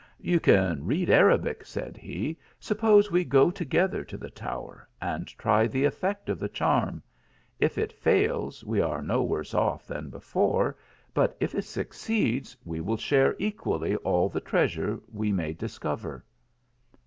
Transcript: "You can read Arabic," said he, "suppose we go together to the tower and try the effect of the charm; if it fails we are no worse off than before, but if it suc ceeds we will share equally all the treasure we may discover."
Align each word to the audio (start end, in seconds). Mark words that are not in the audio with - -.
"You 0.33 0.39
can 0.39 0.83
read 0.87 1.11
Arabic," 1.11 1.63
said 1.63 1.95
he, 1.95 2.35
"suppose 2.59 3.11
we 3.11 3.23
go 3.23 3.51
together 3.51 4.03
to 4.05 4.17
the 4.17 4.31
tower 4.31 4.89
and 4.99 5.27
try 5.27 5.67
the 5.67 5.85
effect 5.85 6.27
of 6.27 6.39
the 6.39 6.49
charm; 6.49 7.03
if 7.59 7.77
it 7.77 7.93
fails 7.93 8.63
we 8.63 8.81
are 8.81 9.03
no 9.03 9.21
worse 9.21 9.53
off 9.53 9.85
than 9.85 10.09
before, 10.09 10.75
but 11.13 11.37
if 11.39 11.53
it 11.53 11.65
suc 11.65 11.89
ceeds 11.91 12.55
we 12.65 12.81
will 12.81 12.97
share 12.97 13.35
equally 13.37 13.95
all 13.97 14.27
the 14.27 14.41
treasure 14.41 14.99
we 15.07 15.31
may 15.31 15.53
discover." 15.53 16.25